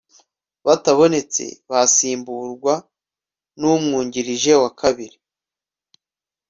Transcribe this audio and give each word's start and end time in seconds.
batabonetse 0.65 1.43
basimburwa 1.71 2.73
n 3.59 3.61
umwungirije 3.73 4.51
wa 4.61 4.71
kabiri 4.79 5.17